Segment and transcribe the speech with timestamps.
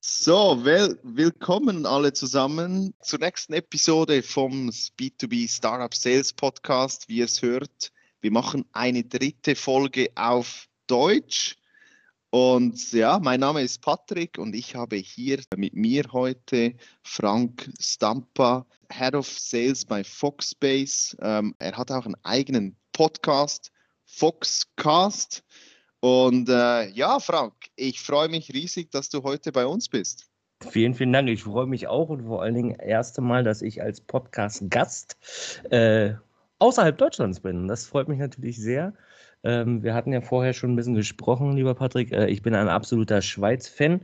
[0.00, 7.08] So, well, willkommen alle zusammen zur nächsten Episode vom B2B Startup Sales Podcast.
[7.08, 7.90] Wie ihr es hört,
[8.20, 11.56] wir machen eine dritte Folge auf Deutsch.
[12.30, 18.64] Und ja, mein Name ist Patrick und ich habe hier mit mir heute Frank Stampa,
[18.92, 21.16] Head of Sales bei Foxbase.
[21.20, 23.72] Ähm, er hat auch einen eigenen Podcast,
[24.08, 25.44] Foxcast.
[26.00, 30.28] Und äh, ja, Frank, ich freue mich riesig, dass du heute bei uns bist.
[30.70, 31.28] Vielen, vielen Dank.
[31.28, 35.16] Ich freue mich auch und vor allen Dingen das erste Mal, dass ich als Podcast-Gast
[35.70, 36.14] äh,
[36.58, 37.68] außerhalb Deutschlands bin.
[37.68, 38.92] Das freut mich natürlich sehr.
[39.44, 42.12] Ähm, wir hatten ja vorher schon ein bisschen gesprochen, lieber Patrick.
[42.12, 44.00] Äh, ich bin ein absoluter Schweiz-Fan.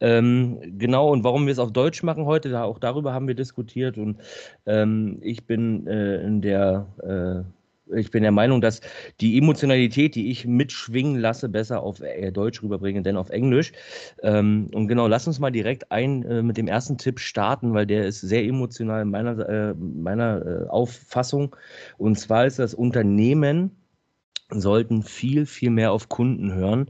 [0.00, 3.98] Ähm, genau, und warum wir es auf Deutsch machen heute, auch darüber haben wir diskutiert.
[3.98, 4.18] Und
[4.64, 7.57] ähm, ich bin äh, in der äh,
[7.94, 8.80] ich bin der Meinung, dass
[9.20, 13.72] die Emotionalität, die ich mitschwingen lasse, besser auf äh, Deutsch rüberbringen, denn auf Englisch.
[14.22, 17.86] Ähm, und genau, lass uns mal direkt ein äh, mit dem ersten Tipp starten, weil
[17.86, 21.56] der ist sehr emotional in meiner, äh, meiner äh, Auffassung.
[21.96, 23.76] Und zwar ist das Unternehmen
[24.50, 26.86] sollten viel, viel mehr auf Kunden hören,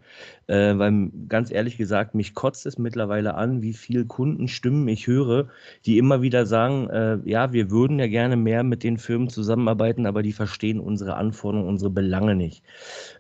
[0.46, 5.48] äh, weil ganz ehrlich gesagt, mich kotzt es mittlerweile an, wie viel Kundenstimmen ich höre,
[5.84, 10.06] die immer wieder sagen, äh, ja, wir würden ja gerne mehr mit den Firmen zusammenarbeiten,
[10.06, 12.62] aber die verstehen unsere Anforderungen, unsere Belange nicht.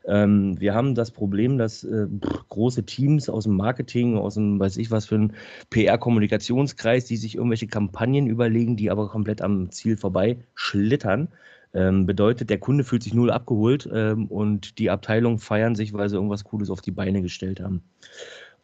[0.06, 2.06] Ähm, wir haben das Problem, dass äh,
[2.48, 5.32] große Teams aus dem Marketing, aus dem, weiß ich was für ein
[5.70, 11.28] PR-Kommunikationskreis, die sich irgendwelche Kampagnen überlegen, die aber komplett am Ziel vorbei schlittern
[11.74, 16.08] ähm, bedeutet, der Kunde fühlt sich null abgeholt ähm, und die Abteilungen feiern sich, weil
[16.08, 17.82] sie irgendwas Cooles auf die Beine gestellt haben.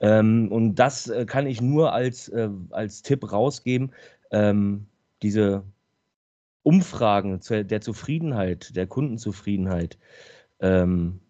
[0.00, 3.92] Ähm, und das äh, kann ich nur als, äh, als Tipp rausgeben.
[4.30, 4.86] Ähm,
[5.22, 5.64] diese
[6.62, 9.98] Umfragen zur, der Zufriedenheit, der Kundenzufriedenheit,
[10.60, 11.20] ähm,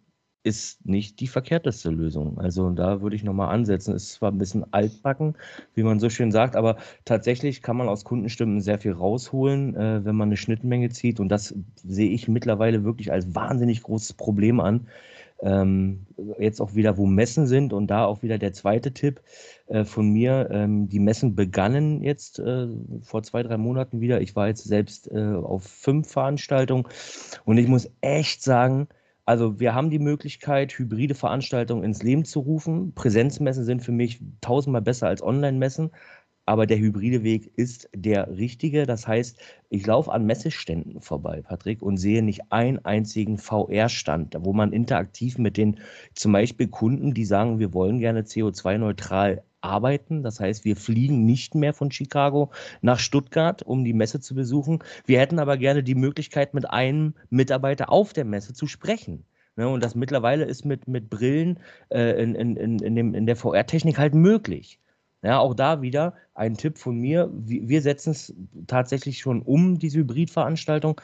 [0.45, 2.39] ist nicht die verkehrteste Lösung.
[2.39, 3.95] Also da würde ich nochmal ansetzen.
[3.95, 5.36] Ist zwar ein bisschen altbacken,
[5.75, 10.05] wie man so schön sagt, aber tatsächlich kann man aus Kundenstimmen sehr viel rausholen, äh,
[10.05, 11.19] wenn man eine Schnittmenge zieht.
[11.19, 14.86] Und das sehe ich mittlerweile wirklich als wahnsinnig großes Problem an.
[15.41, 16.07] Ähm,
[16.39, 19.23] jetzt auch wieder, wo Messen sind und da auch wieder der zweite Tipp
[19.69, 20.48] äh, von mir.
[20.51, 22.69] Ähm, die Messen begannen jetzt äh,
[23.02, 24.20] vor zwei, drei Monaten wieder.
[24.20, 26.85] Ich war jetzt selbst äh, auf fünf Veranstaltungen
[27.46, 28.89] und ich muss echt sagen,
[29.27, 32.95] also wir haben die Möglichkeit, hybride Veranstaltungen ins Leben zu rufen.
[32.95, 35.90] Präsenzmessen sind für mich tausendmal besser als Online-Messen,
[36.46, 38.86] aber der hybride Weg ist der richtige.
[38.86, 39.40] Das heißt,
[39.70, 45.39] ich laufe an Messeständen vorbei, Patrick, und sehe nicht einen einzigen VR-Stand, wo man interaktiv
[45.39, 45.80] mit den
[46.14, 50.23] zum Beispiel Kunden, die sagen, wir wollen gerne CO2-neutral arbeiten.
[50.23, 52.51] Das heißt, wir fliegen nicht mehr von Chicago
[52.83, 54.80] nach Stuttgart, um die Messe zu besuchen.
[55.07, 59.25] Wir hätten aber gerne die Möglichkeit, mit einem Mitarbeiter auf der Messe zu sprechen.
[59.57, 61.61] Ne, und das mittlerweile ist mit, mit Brillen
[61.91, 64.80] äh, in, in, in, in, dem, in der VR-Technik halt möglich.
[65.23, 67.31] Ja, auch da wieder ein Tipp von mir.
[67.33, 68.35] Wir setzen es
[68.67, 71.01] tatsächlich schon um, diese Hybridveranstaltung,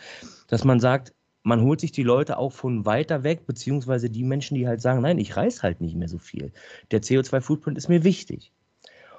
[0.48, 4.56] dass man sagt, man holt sich die Leute auch von weiter weg, beziehungsweise die Menschen,
[4.56, 6.52] die halt sagen, nein, ich reise halt nicht mehr so viel.
[6.90, 8.52] Der CO2-Footprint ist mir wichtig.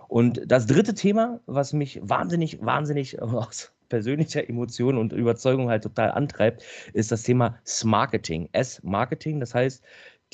[0.08, 6.12] Und das dritte Thema, was mich wahnsinnig, wahnsinnig aus persönlicher Emotion und Überzeugung halt total
[6.12, 8.50] antreibt, ist das Thema S-Marketing.
[8.54, 9.84] S-Marketing, das heißt,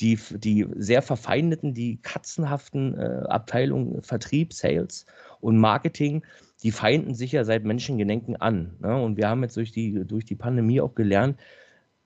[0.00, 5.06] die, die sehr verfeindeten, die katzenhaften äh, Abteilungen Vertrieb, Sales
[5.40, 6.24] und Marketing,
[6.62, 8.76] die feinden sich ja seit Menschengedenken an.
[8.80, 9.00] Ne?
[9.00, 11.38] Und wir haben jetzt durch die, durch die Pandemie auch gelernt,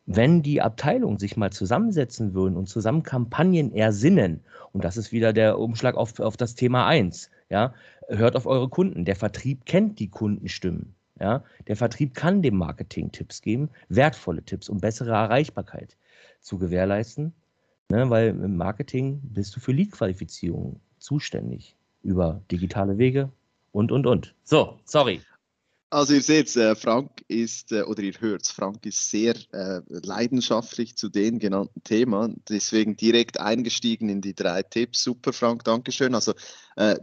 [0.06, 4.40] wenn die Abteilungen sich mal zusammensetzen würden und zusammen Kampagnen ersinnen,
[4.72, 7.74] und das ist wieder der Umschlag auf, auf das Thema 1, ja,
[8.08, 9.04] hört auf eure Kunden.
[9.04, 10.94] Der Vertrieb kennt die Kundenstimmen.
[11.20, 15.96] Ja, der Vertrieb kann dem Marketing Tipps geben, wertvolle Tipps, um bessere Erreichbarkeit
[16.40, 17.32] zu gewährleisten.
[17.90, 23.30] Ne, weil im Marketing bist du für Lead-Qualifizierung zuständig über digitale Wege
[23.70, 24.34] und, und, und.
[24.42, 25.20] So, sorry.
[25.92, 30.96] Also ihr seht, äh, Frank ist, äh, oder ihr hört, Frank ist sehr äh, leidenschaftlich
[30.96, 35.04] zu dem genannten Thema, deswegen direkt eingestiegen in die drei Tipps.
[35.04, 36.14] Super, Frank, Dankeschön.
[36.14, 36.32] Also
[36.76, 36.96] äh,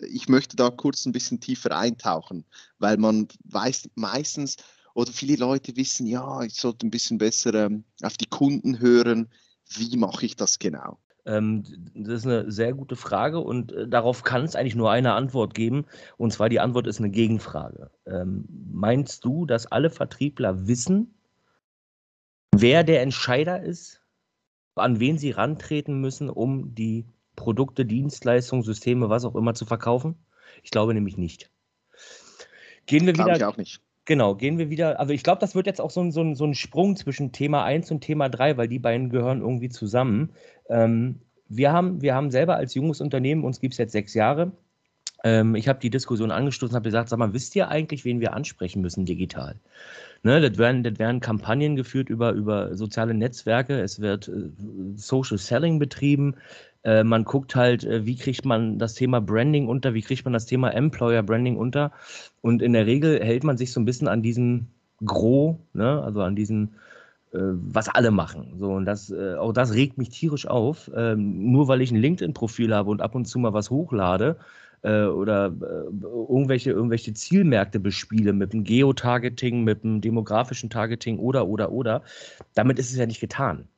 [0.00, 2.44] ich möchte da kurz ein bisschen tiefer eintauchen,
[2.80, 4.56] weil man weiß meistens,
[4.94, 9.30] oder viele Leute wissen, ja, ich sollte ein bisschen besser ähm, auf die Kunden hören.
[9.68, 10.98] Wie mache ich das genau?
[11.24, 11.62] Ähm,
[11.94, 15.54] das ist eine sehr gute Frage und äh, darauf kann es eigentlich nur eine Antwort
[15.54, 15.86] geben.
[16.16, 17.90] Und zwar die Antwort ist eine Gegenfrage.
[18.06, 21.14] Ähm, meinst du, dass alle Vertriebler wissen,
[22.54, 24.02] wer der Entscheider ist,
[24.74, 30.16] an wen sie rantreten müssen, um die Produkte, Dienstleistungen, Systeme, was auch immer zu verkaufen?
[30.62, 31.50] Ich glaube nämlich nicht.
[32.86, 33.36] Gehen wir wieder.
[33.36, 33.80] Ich auch nicht.
[34.04, 34.98] Genau, gehen wir wieder.
[34.98, 37.30] Also ich glaube, das wird jetzt auch so ein, so, ein, so ein Sprung zwischen
[37.32, 40.32] Thema 1 und Thema 3, weil die beiden gehören irgendwie zusammen.
[40.68, 44.52] Ähm, wir, haben, wir haben selber als junges Unternehmen, uns gibt es jetzt sechs Jahre,
[45.24, 48.34] ähm, ich habe die Diskussion angestoßen habe gesagt, sag mal, wisst ihr eigentlich, wen wir
[48.34, 49.56] ansprechen müssen digital?
[50.24, 54.50] Ne, das, werden, das werden Kampagnen geführt über, über soziale Netzwerke, es wird äh,
[54.94, 56.36] Social Selling betrieben,
[56.84, 60.32] äh, man guckt halt, äh, wie kriegt man das Thema Branding unter, wie kriegt man
[60.32, 61.92] das Thema Employer Branding unter.
[62.40, 64.66] Und in der Regel hält man sich so ein bisschen an diesem
[65.04, 66.02] Gros, ne?
[66.02, 66.70] also an diesem,
[67.32, 68.54] äh, was alle machen.
[68.58, 70.90] So, und das, äh, auch das regt mich tierisch auf.
[70.94, 74.36] Ähm, nur weil ich ein LinkedIn-Profil habe und ab und zu mal was hochlade,
[74.82, 81.48] äh, oder äh, irgendwelche, irgendwelche Zielmärkte bespiele mit dem Geotargeting, mit dem demografischen Targeting oder,
[81.48, 82.02] oder, oder,
[82.54, 83.68] damit ist es ja nicht getan.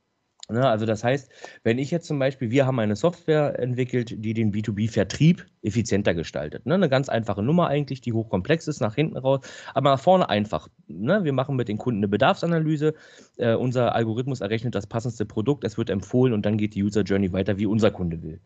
[0.50, 1.30] Ne, also das heißt,
[1.62, 6.66] wenn ich jetzt zum Beispiel, wir haben eine Software entwickelt, die den B2B-Vertrieb effizienter gestaltet.
[6.66, 6.74] Ne?
[6.74, 9.40] Eine ganz einfache Nummer eigentlich, die hochkomplex ist, nach hinten raus,
[9.72, 10.68] aber nach vorne einfach.
[10.86, 11.24] Ne?
[11.24, 12.92] Wir machen mit den Kunden eine Bedarfsanalyse,
[13.38, 17.04] äh, unser Algorithmus errechnet das passendste Produkt, es wird empfohlen und dann geht die User
[17.04, 18.38] Journey weiter, wie unser Kunde will.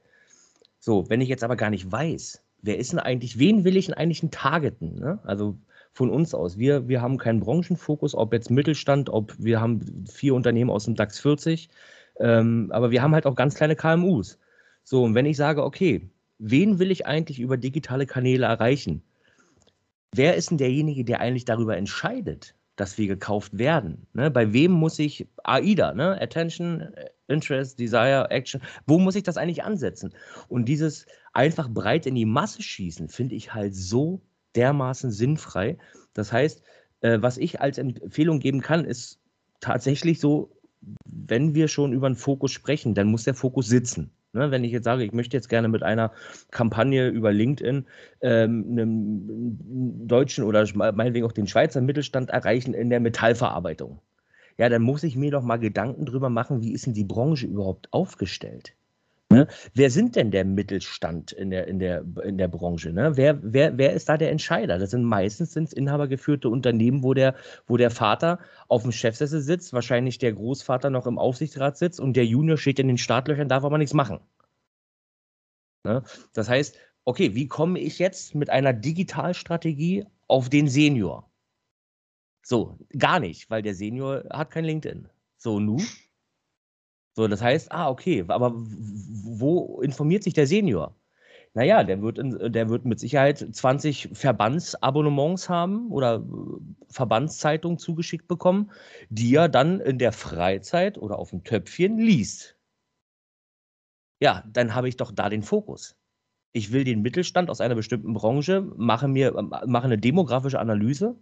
[0.78, 3.86] So, wenn ich jetzt aber gar nicht weiß, wer ist denn eigentlich, wen will ich
[3.86, 4.96] denn eigentlich targeten?
[4.96, 5.18] Ne?
[5.24, 5.58] Also
[5.92, 6.58] von uns aus.
[6.58, 10.94] Wir, wir haben keinen Branchenfokus, ob jetzt Mittelstand, ob wir haben vier Unternehmen aus dem
[10.94, 11.68] DAX 40,
[12.20, 14.38] ähm, aber wir haben halt auch ganz kleine KMUs.
[14.84, 16.08] So, und wenn ich sage, okay,
[16.38, 19.02] wen will ich eigentlich über digitale Kanäle erreichen?
[20.14, 24.06] Wer ist denn derjenige, der eigentlich darüber entscheidet, dass wir gekauft werden?
[24.14, 24.30] Ne?
[24.30, 26.20] Bei wem muss ich AIDA, ne?
[26.20, 26.88] Attention,
[27.26, 30.14] Interest, Desire, Action, wo muss ich das eigentlich ansetzen?
[30.48, 31.06] Und dieses
[31.38, 34.20] einfach breit in die Masse schießen, finde ich halt so
[34.56, 35.78] dermaßen sinnfrei.
[36.12, 36.64] Das heißt,
[37.00, 39.20] äh, was ich als Empfehlung geben kann, ist
[39.60, 40.50] tatsächlich so,
[41.04, 44.10] wenn wir schon über einen Fokus sprechen, dann muss der Fokus sitzen.
[44.32, 46.12] Ne, wenn ich jetzt sage, ich möchte jetzt gerne mit einer
[46.50, 47.86] Kampagne über LinkedIn
[48.20, 54.00] ähm, einen deutschen oder meinetwegen auch den Schweizer Mittelstand erreichen in der Metallverarbeitung,
[54.58, 57.46] ja, dann muss ich mir doch mal Gedanken drüber machen, wie ist denn die Branche
[57.46, 58.74] überhaupt aufgestellt?
[59.38, 59.46] Ne?
[59.72, 62.92] Wer sind denn der Mittelstand in der, in der, in der Branche?
[62.92, 63.16] Ne?
[63.16, 64.80] Wer, wer, wer ist da der Entscheider?
[64.80, 67.36] Das sind meistens sind's inhabergeführte Unternehmen, wo der,
[67.68, 72.14] wo der Vater auf dem Chefsessel sitzt, wahrscheinlich der Großvater noch im Aufsichtsrat sitzt und
[72.14, 74.18] der Junior steht in den Startlöchern, darf aber nichts machen.
[75.84, 76.02] Ne?
[76.32, 81.30] Das heißt, okay, wie komme ich jetzt mit einer Digitalstrategie auf den Senior?
[82.42, 85.08] So, gar nicht, weil der Senior hat kein LinkedIn.
[85.36, 85.80] So, nu?
[87.18, 90.94] So, das heißt, ah, okay, aber wo informiert sich der Senior?
[91.52, 98.28] Naja, der wird, in, der wird mit Sicherheit 20 Verbandsabonnements haben oder äh, Verbandszeitungen zugeschickt
[98.28, 98.70] bekommen,
[99.08, 102.56] die er dann in der Freizeit oder auf dem Töpfchen liest.
[104.20, 105.96] Ja, dann habe ich doch da den Fokus.
[106.52, 111.16] Ich will den Mittelstand aus einer bestimmten Branche, mache mir mache eine demografische Analyse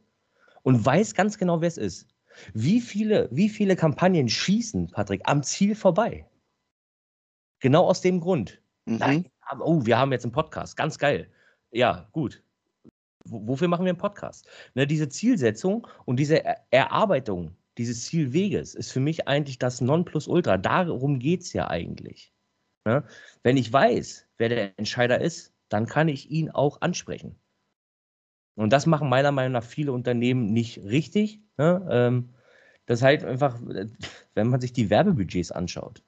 [0.63, 2.07] und weiß ganz genau, wer es ist.
[2.55, 6.27] Wie viele, wie viele Kampagnen schießen, Patrick, am Ziel vorbei?
[7.61, 8.61] Genau aus dem Grund.
[8.85, 8.97] Mhm.
[8.99, 9.31] Nein,
[9.61, 11.31] oh, wir haben jetzt einen Podcast, ganz geil.
[11.71, 12.43] Ja, gut.
[13.25, 14.47] Wofür machen wir einen Podcast?
[14.75, 20.57] Ne, diese Zielsetzung und diese Erarbeitung dieses Zielweges ist für mich eigentlich das Nonplusultra.
[20.57, 22.33] Darum geht es ja eigentlich.
[22.87, 23.05] Ne?
[23.43, 27.39] Wenn ich weiß, wer der Entscheider ist, dann kann ich ihn auch ansprechen.
[28.57, 31.41] Und das machen meiner Meinung nach viele Unternehmen nicht richtig.
[31.59, 31.87] Ne?
[31.91, 32.31] Ähm,
[32.87, 33.61] das heißt einfach,
[34.35, 36.03] wenn man sich die Werbebudgets anschaut.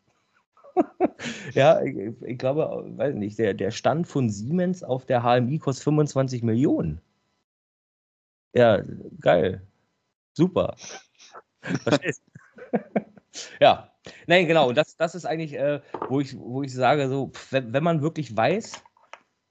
[1.54, 5.84] ja, ich, ich, glaube, weiß nicht, der, der Stand von Siemens auf der HMI kostet
[5.84, 7.00] 25 Millionen.
[8.54, 8.82] Ja,
[9.20, 9.62] geil.
[10.32, 10.76] Super.
[11.60, 12.22] Verstehst
[13.60, 13.92] Ja,
[14.26, 14.72] nein, genau.
[14.72, 18.36] Das, das ist eigentlich, äh, wo, ich, wo ich sage, so, wenn, wenn man wirklich
[18.36, 18.82] weiß,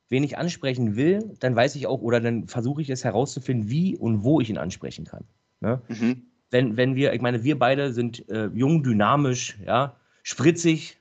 [0.10, 3.98] wen ich ansprechen will, dann weiß ich auch oder dann versuche ich es herauszufinden, wie
[3.98, 5.26] und wo ich ihn ansprechen kann.
[5.60, 5.82] Ne?
[5.88, 6.24] Mhm.
[6.50, 10.98] Wenn, wenn wir, ich meine, wir beide sind äh, jung, dynamisch, ja, spritzig,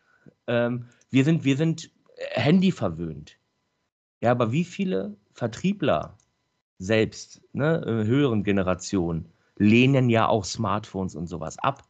[0.49, 1.91] ähm, wir sind, wir sind
[2.33, 3.39] Handy verwöhnt.
[4.21, 6.17] Ja, aber wie viele Vertriebler
[6.79, 11.85] selbst, ne, höheren Generationen, lehnen ja auch Smartphones und sowas ab.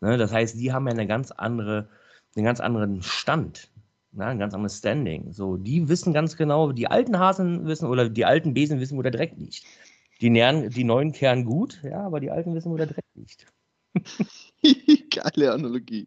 [0.00, 0.18] Ne?
[0.18, 1.88] Das heißt, die haben ja eine ganz andere,
[2.36, 3.69] einen ganz anderen Stand
[4.12, 5.32] na, ein ganz anderes Standing.
[5.32, 9.02] So, die wissen ganz genau, die alten Hasen wissen oder die alten Besen wissen, wo
[9.02, 9.64] der Dreck liegt.
[10.20, 13.46] Die, nähren, die neuen kehren gut, ja, aber die alten wissen, wo der Dreck liegt.
[15.10, 16.06] Geile Analogie.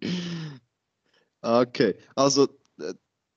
[1.41, 2.47] Okay, also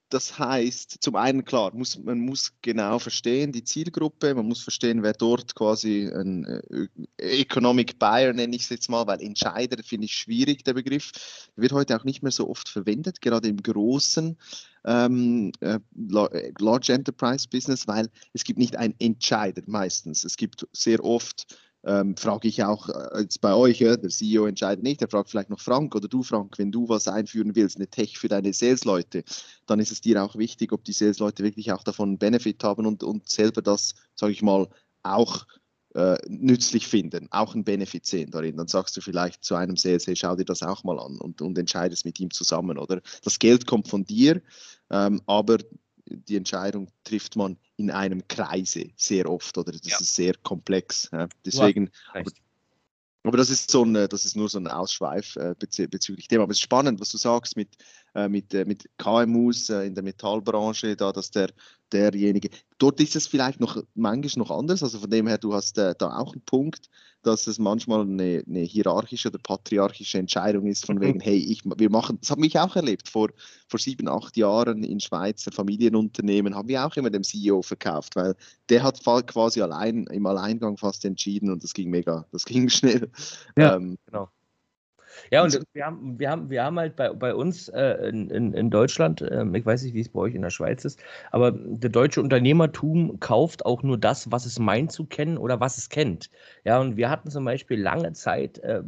[0.08, 5.02] das heißt, zum einen klar, muss, man muss genau verstehen, die Zielgruppe, man muss verstehen,
[5.02, 10.04] wer dort quasi ein äh, Economic Buyer, nenne ich es jetzt mal, weil Entscheider finde
[10.04, 11.12] ich schwierig, der Begriff,
[11.56, 14.36] wird heute auch nicht mehr so oft verwendet, gerade im großen
[14.84, 20.24] ähm, äh, Large Enterprise Business, weil es gibt nicht einen Entscheider meistens.
[20.24, 21.46] Es gibt sehr oft
[21.86, 25.30] ähm, frage ich auch äh, jetzt bei euch, ja, der CEO entscheidet nicht, er fragt
[25.30, 28.52] vielleicht noch Frank oder du Frank, wenn du was einführen willst, eine Tech für deine
[28.52, 29.22] Sales-Leute,
[29.66, 32.86] dann ist es dir auch wichtig, ob die Sales-Leute wirklich auch davon einen Benefit haben
[32.86, 34.68] und, und selber das, sage ich mal,
[35.04, 35.46] auch
[35.94, 38.56] äh, nützlich finden, auch einen Benefit sehen darin.
[38.56, 41.40] Dann sagst du vielleicht zu einem Sales, hey, schau dir das auch mal an und,
[41.40, 43.00] und entscheidest mit ihm zusammen, oder?
[43.22, 44.42] Das Geld kommt von dir,
[44.90, 45.58] ähm, aber
[46.06, 49.98] die Entscheidung trifft man in einem Kreise sehr oft oder das ja.
[49.98, 51.08] ist sehr komplex.
[51.12, 51.28] Ja.
[51.44, 52.30] Deswegen, aber,
[53.24, 56.40] aber, das ist so ein, das ist nur so ein Ausschweif äh, bezüglich dem.
[56.40, 57.68] Aber es ist spannend, was du sagst mit,
[58.14, 61.50] äh, mit, äh, mit KMUs äh, in der Metallbranche, da dass der
[61.96, 62.50] derjenige.
[62.78, 64.82] Dort ist es vielleicht noch manchmal noch anders.
[64.82, 66.88] Also von dem her, du hast äh, da auch einen Punkt,
[67.22, 71.00] dass es manchmal eine, eine, hierarchische oder patriarchische Entscheidung ist, von mhm.
[71.00, 73.30] wegen, hey, ich, wir machen, das habe ich auch erlebt, vor,
[73.68, 78.36] vor sieben, acht Jahren in Schweizer Familienunternehmen haben wir auch immer dem CEO verkauft, weil
[78.68, 83.10] der hat quasi allein im Alleingang fast entschieden und das ging mega, das ging schnell.
[83.56, 84.28] Ja, ähm, genau.
[85.30, 88.52] Ja, und wir haben, wir haben, wir haben halt bei, bei uns äh, in, in,
[88.52, 91.52] in Deutschland, äh, ich weiß nicht, wie es bei euch in der Schweiz ist, aber
[91.52, 95.88] der deutsche Unternehmertum kauft auch nur das, was es meint zu kennen oder was es
[95.88, 96.30] kennt.
[96.64, 98.82] Ja, und wir hatten zum Beispiel lange Zeit äh,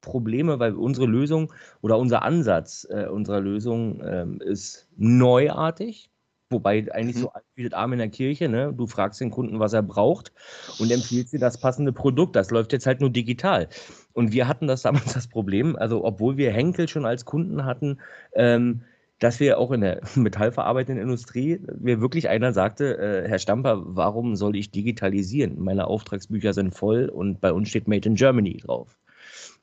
[0.00, 6.10] Probleme, weil unsere Lösung oder unser Ansatz äh, unserer Lösung ähm, ist neuartig.
[6.50, 7.20] Wobei eigentlich mhm.
[7.20, 8.72] so das Arm in der Kirche, ne?
[8.76, 10.32] Du fragst den Kunden, was er braucht
[10.78, 12.36] und empfiehlst dir das passende Produkt.
[12.36, 13.68] Das läuft jetzt halt nur digital.
[14.12, 17.98] Und wir hatten das damals das Problem, also obwohl wir Henkel schon als Kunden hatten,
[18.34, 18.82] ähm,
[19.20, 24.36] dass wir auch in der metallverarbeitenden Industrie, mir wirklich einer sagte, äh, Herr Stamper, warum
[24.36, 25.58] soll ich digitalisieren?
[25.58, 28.98] Meine Auftragsbücher sind voll und bei uns steht Made in Germany drauf.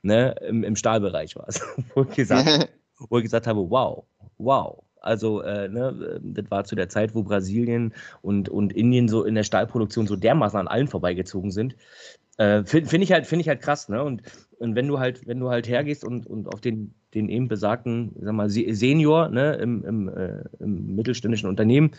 [0.01, 0.35] Ne?
[0.47, 1.61] Im, im Stahlbereich war es.
[1.95, 2.69] wo, ich gesagt,
[3.09, 4.03] wo ich gesagt habe, wow,
[4.37, 4.83] wow.
[5.01, 9.35] Also, äh, ne, das war zu der Zeit, wo Brasilien und, und Indien so in
[9.35, 11.75] der Stahlproduktion so dermaßen an allen vorbeigezogen sind,
[12.37, 14.03] äh, Finde find ich, halt, find ich halt krass, ne?
[14.03, 14.23] Und,
[14.57, 18.15] und wenn du halt, wenn du halt hergehst und, und auf den, den eben besagten,
[18.19, 21.91] sag mal, Senior ne, im, im, äh, im mittelständischen Unternehmen,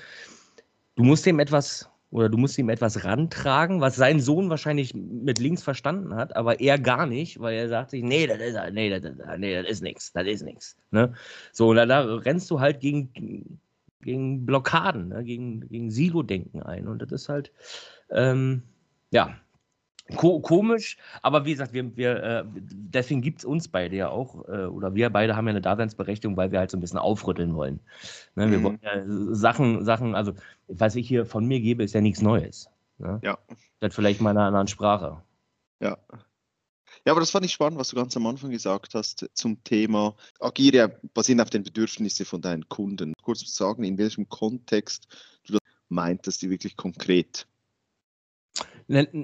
[0.96, 5.38] du musst dem etwas oder du musst ihm etwas rantragen, was sein Sohn wahrscheinlich mit
[5.38, 8.90] links verstanden hat, aber er gar nicht, weil er sagt sich, nee, das ist, nee,
[8.90, 9.02] das,
[9.38, 10.76] nee, das ist nichts, das ist nichts.
[10.90, 11.14] Ne?
[11.52, 13.58] So, und da, da rennst du halt gegen,
[14.02, 15.24] gegen Blockaden, ne?
[15.24, 16.86] gegen, gegen Silo-Denken ein.
[16.86, 17.50] Und das ist halt,
[18.10, 18.62] ähm,
[19.10, 19.34] ja,
[20.16, 24.46] Ko komisch, aber wie gesagt, wir, wir, äh, deswegen gibt es uns beide ja auch,
[24.48, 27.54] äh, oder wir beide haben ja eine Daseinsberechtigung, weil wir halt so ein bisschen aufrütteln
[27.54, 27.80] wollen.
[28.34, 28.64] Ne, wir mhm.
[28.64, 29.04] wollen ja
[29.34, 30.34] Sachen, Sachen, also
[30.66, 32.68] was ich hier von mir gebe, ist ja nichts Neues.
[32.98, 33.20] Ne?
[33.22, 33.38] Ja.
[33.80, 35.22] Das vielleicht mal in einer anderen Sprache.
[35.80, 35.98] Ja.
[37.04, 40.14] Ja, aber das fand ich spannend, was du ganz am Anfang gesagt hast zum Thema
[40.40, 43.14] Agiere basierend auf den Bedürfnissen von deinen Kunden.
[43.22, 45.08] Kurz sagen, in welchem Kontext
[45.46, 47.46] du das meintest, die wirklich konkret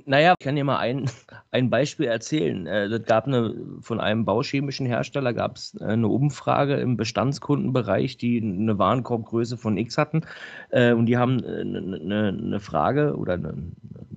[0.06, 1.10] naja, ich kann dir mal ein,
[1.50, 2.66] ein Beispiel erzählen.
[2.66, 8.40] Äh, gab eine, von einem bauchemischen Hersteller gab es äh, eine Umfrage im Bestandskundenbereich, die
[8.40, 10.22] eine Warenkorbgröße von X hatten.
[10.70, 13.72] Äh, und die haben eine, eine Frage oder eine,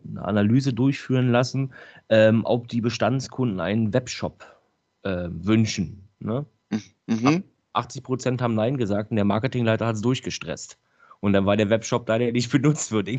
[0.09, 1.73] eine, Analyse durchführen lassen,
[2.09, 4.45] ähm, ob die Bestandskunden einen Webshop
[5.03, 6.07] wünschen.
[6.19, 6.45] Ne?
[7.07, 7.43] Mhm.
[7.73, 10.77] 80 Prozent haben Nein gesagt und der Marketingleiter hat es durchgestresst.
[11.21, 13.09] Und dann war der Webshop da, der nicht benutzt wird.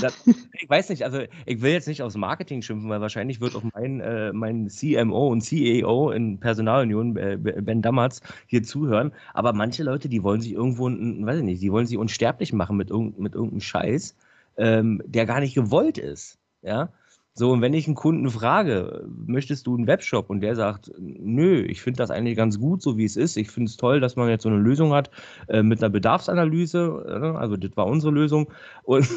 [0.00, 3.54] Das, ich weiß nicht, also ich will jetzt nicht aufs Marketing schimpfen, weil wahrscheinlich wird
[3.54, 9.12] auch mein, äh, mein CMO und CEO in Personalunion, äh, Ben Dammertz, hier zuhören.
[9.34, 12.76] Aber manche Leute, die wollen sich irgendwo, weiß ich nicht, die wollen sich unsterblich machen
[12.76, 14.16] mit, irg mit irgendeinem Scheiß,
[14.56, 16.38] ähm, der gar nicht gewollt ist.
[16.62, 16.90] Ja.
[17.34, 20.28] So, und wenn ich einen Kunden frage, möchtest du einen Webshop?
[20.28, 23.38] Und der sagt, nö, ich finde das eigentlich ganz gut, so wie es ist.
[23.38, 25.10] Ich finde es toll, dass man jetzt so eine Lösung hat
[25.48, 27.04] äh, mit einer Bedarfsanalyse.
[27.08, 28.50] Äh, also, das war unsere Lösung.
[28.82, 29.08] Und,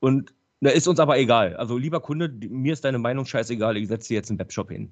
[0.00, 1.54] und na, ist uns aber egal.
[1.56, 4.90] Also, lieber Kunde, mir ist deine Meinung scheißegal, ich setze dir jetzt einen Webshop hin.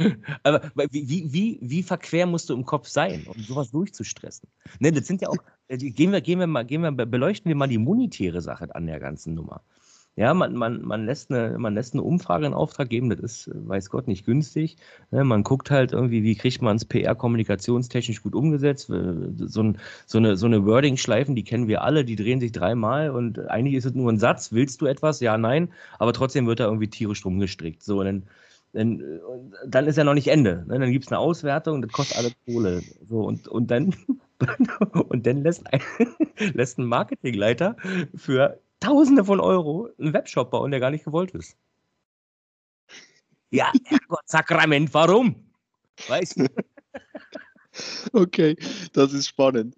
[0.42, 4.48] aber wie, wie, wie verquer musst du im Kopf sein, um sowas durchzustressen?
[4.80, 7.56] Ne, das sind ja auch, äh, gehen wir, gehen wir mal, gehen wir, beleuchten wir
[7.56, 9.62] mal die monetäre Sache an der ganzen Nummer.
[10.20, 13.50] Ja, man, man, man, lässt eine, man lässt eine Umfrage in Auftrag geben, das ist,
[13.54, 14.76] weiß Gott, nicht günstig.
[15.10, 18.90] Ne, man guckt halt irgendwie, wie kriegt man es PR kommunikationstechnisch gut umgesetzt.
[18.90, 22.52] Äh, so, ein, so eine, so eine Wording-Schleifen, die kennen wir alle, die drehen sich
[22.52, 24.52] dreimal und eigentlich ist es nur ein Satz.
[24.52, 25.20] Willst du etwas?
[25.20, 25.72] Ja, nein.
[25.98, 27.82] Aber trotzdem wird da irgendwie tierisch drum gestrickt.
[27.82, 28.24] So, dann,
[28.74, 29.02] dann,
[29.66, 30.66] dann ist ja noch nicht Ende.
[30.68, 30.78] Ne?
[30.78, 32.82] Dann gibt es eine Auswertung, das kostet alle Kohle.
[33.08, 33.94] So, und, und dann,
[35.08, 35.80] und dann lässt ein,
[36.52, 37.76] lässt ein Marketingleiter
[38.14, 41.56] für Tausende von Euro einen Webshop bauen, der gar nicht gewollt ist.
[43.50, 45.50] Ja, Herrgott, Sakrament, warum?
[46.08, 46.46] Weißt du?
[48.12, 48.56] Okay,
[48.92, 49.74] das ist spannend.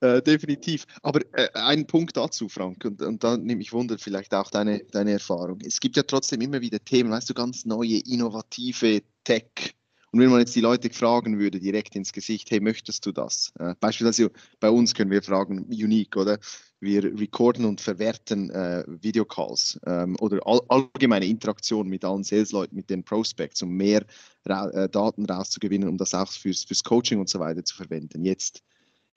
[0.00, 0.86] Äh, definitiv.
[1.02, 4.82] Aber äh, ein Punkt dazu, Frank, und, und da nehme ich Wunder, vielleicht auch deine,
[4.84, 5.58] deine Erfahrung.
[5.64, 9.73] Es gibt ja trotzdem immer wieder Themen, weißt du, ganz neue, innovative Tech.
[10.14, 13.52] Und wenn man jetzt die Leute fragen würde, direkt ins Gesicht, hey, möchtest du das?
[13.58, 14.30] Äh, beispielsweise
[14.60, 16.38] bei uns können wir fragen, unique, oder?
[16.78, 22.90] Wir recorden und verwerten äh, Videocalls ähm, oder all, allgemeine Interaktion mit allen Sales-Leuten, mit
[22.90, 24.06] den Prospects, um mehr
[24.46, 28.24] ra äh, Daten rauszugewinnen, um das auch fürs, fürs Coaching und so weiter zu verwenden.
[28.24, 28.62] Jetzt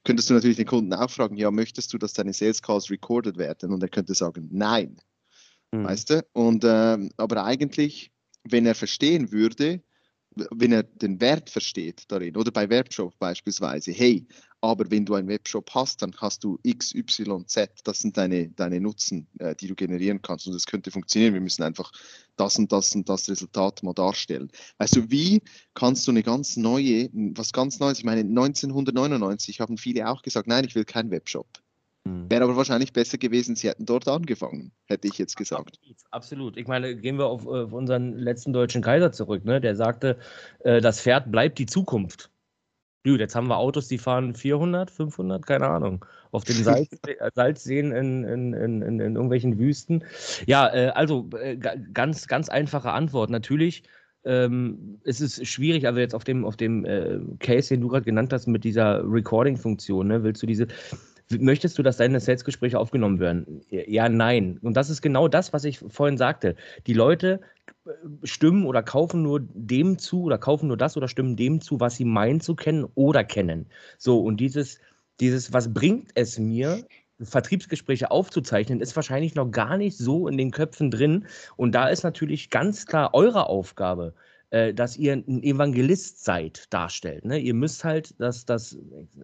[0.03, 3.37] könntest du natürlich den Kunden auch fragen, ja, möchtest du, dass deine Sales Calls recorded
[3.37, 3.71] werden?
[3.71, 4.97] Und er könnte sagen, nein.
[5.71, 5.83] Mhm.
[5.83, 6.25] Weißt du?
[6.33, 8.11] Und, ähm, aber eigentlich,
[8.43, 9.83] wenn er verstehen würde,
[10.51, 14.25] wenn er den Wert versteht darin, oder bei Webshop beispielsweise, hey,
[14.61, 18.49] aber wenn du einen Webshop hast, dann hast du X, Y, Z, das sind deine,
[18.49, 21.33] deine Nutzen, äh, die du generieren kannst und das könnte funktionieren.
[21.33, 21.91] Wir müssen einfach
[22.37, 24.49] das und das und das Resultat mal darstellen.
[24.93, 25.41] Du, wie
[25.75, 30.47] kannst du eine ganz neue, was ganz Neues, ich meine, 1999 haben viele auch gesagt,
[30.47, 31.47] nein, ich will keinen Webshop.
[32.07, 32.29] Hm.
[32.29, 35.79] Wäre aber wahrscheinlich besser gewesen, sie hätten dort angefangen, hätte ich jetzt gesagt.
[36.11, 36.57] Absolut.
[36.57, 39.45] Ich meine, gehen wir auf, auf unseren letzten deutschen Kaiser zurück.
[39.45, 39.61] Ne?
[39.61, 40.17] Der sagte,
[40.59, 42.31] äh, das Pferd bleibt die Zukunft.
[43.03, 46.89] Dude, jetzt haben wir Autos, die fahren 400, 500, keine Ahnung, auf den Salz,
[47.35, 50.03] Salzseen in, in, in, in, irgendwelchen Wüsten.
[50.45, 53.29] Ja, äh, also äh, ganz, ganz einfache Antwort.
[53.29, 53.83] Natürlich
[54.25, 58.03] ähm, es ist schwierig, also jetzt auf dem, auf dem äh, Case, den du gerade
[58.03, 60.67] genannt hast, mit dieser Recording-Funktion, ne, willst du diese,
[61.29, 63.61] Möchtest du, dass deine Sales-Gespräche aufgenommen werden?
[63.69, 64.59] Ja, nein.
[64.61, 66.55] Und das ist genau das, was ich vorhin sagte.
[66.85, 67.41] Die Leute
[67.85, 67.91] äh,
[68.23, 71.97] stimmen oder kaufen nur dem zu oder kaufen nur das oder stimmen dem zu, was
[71.97, 73.67] sie meinen zu kennen oder kennen.
[73.97, 74.79] So, und dieses,
[75.19, 76.83] dieses, was bringt es mir,
[77.19, 81.25] Vertriebsgespräche aufzuzeichnen, ist wahrscheinlich noch gar nicht so in den Köpfen drin.
[81.55, 84.13] Und da ist natürlich ganz klar eure Aufgabe,
[84.49, 87.25] äh, dass ihr ein Evangelist seid, darstellt.
[87.25, 87.37] Ne?
[87.37, 88.77] Ihr müsst halt das, das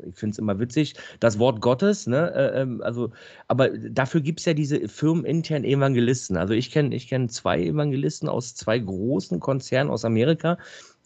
[0.06, 2.34] ich finde es immer witzig, das Wort Gottes, ne?
[2.34, 3.12] Äh, ähm, also,
[3.48, 6.36] aber dafür gibt es ja diese firmeninternen Evangelisten.
[6.36, 10.58] Also ich kenne ich kenn zwei Evangelisten aus zwei großen Konzernen aus Amerika,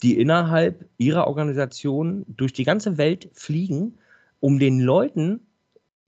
[0.01, 4.00] die innerhalb ihrer Organisation durch die ganze Welt fliegen,
[4.39, 5.41] um den Leuten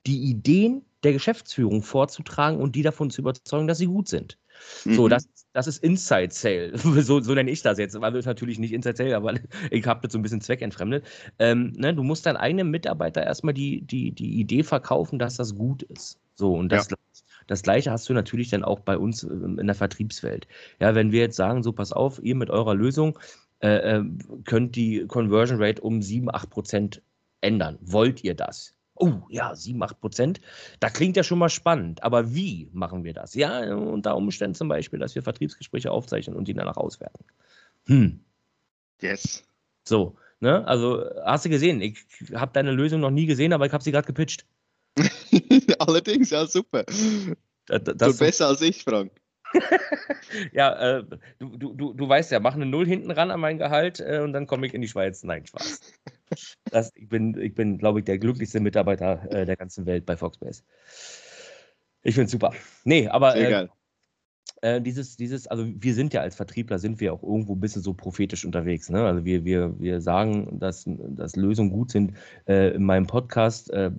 [0.08, 4.38] die Ideen der Geschäftsführung vorzutragen und die davon zu überzeugen, dass sie gut sind.
[4.86, 4.93] Mhm.
[4.95, 6.74] So, das, das ist Inside Sale.
[7.04, 7.95] So, so nenne ich das jetzt.
[7.95, 9.34] Ist natürlich nicht Inside Sale, aber
[9.72, 11.06] ich habe das so ein bisschen zweckentfremdet.
[11.39, 15.56] Ähm, ne, du musst deinen eigenen Mitarbeiter erstmal die, die, die Idee verkaufen, dass das
[15.56, 16.19] gut ist.
[16.36, 16.98] So, und das, ja.
[17.48, 20.48] das Gleiche hast du natürlich dann auch bei uns ähm, in der Vertriebswelt.
[20.80, 23.19] Ja, wenn wir jetzt sagen, so pass auf, ihr mit eurer Lösung
[23.62, 24.04] äh, äh
[24.45, 27.02] könnt die Conversion Rate um 7, 8 Prozent
[27.41, 27.78] ändern.
[27.82, 28.74] Wollt ihr das?
[29.02, 30.42] Oh, ja, 7, 8 Prozent.
[30.82, 32.04] Da klingt ja schon mal spannend.
[32.04, 33.34] Aber wie machen wir das?
[33.34, 37.24] Ja, unter Umständen zum Beispiel, dass wir Vertriebsgespräche aufzeichnen und die danach auswerten.
[37.86, 38.20] Hm.
[39.02, 39.46] Yes.
[39.86, 40.68] So, ne?
[40.68, 43.92] Also, hast du gesehen, ich habe deine Lösung noch nie gesehen, aber ich habe sie
[43.94, 44.46] gerade gepitcht.
[45.80, 46.84] Allerdings, ja, super.
[47.68, 49.14] Das, das so besser als ich, Frank.
[50.52, 51.04] ja, äh,
[51.40, 54.34] du, du, du weißt ja, mach eine Null hinten ran an mein Gehalt äh, und
[54.34, 55.24] dann komme ich in die Schweiz.
[55.24, 55.80] Nein, Spaß.
[56.72, 60.15] Das, ich bin, ich bin glaube ich, der glücklichste Mitarbeiter äh, der ganzen Welt bei
[60.18, 60.63] Foxbase.
[62.04, 62.54] Ich finde es super.
[62.84, 63.68] Nee, aber äh,
[64.62, 67.82] äh, dieses, dieses, also wir sind ja als Vertriebler, sind wir auch irgendwo ein bisschen
[67.82, 68.89] so prophetisch unterwegs.
[68.89, 69.06] Ne?
[69.06, 72.13] Also wir, wir, wir sagen, dass, dass Lösungen gut sind.
[72.46, 73.92] Äh, in meinem Podcast äh,